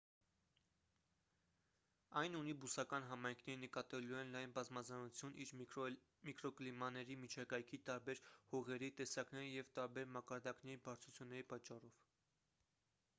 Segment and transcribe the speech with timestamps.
[2.21, 5.53] այն ունի բուսական համայնքների նկատելիորեն լայն բազմազանություն իր
[6.31, 8.23] միկրոկլիմաների միջակայքի տարբեր
[8.57, 12.03] հողերի տեսակների և տարբեր մակարդակների բարձրությունների պատճառով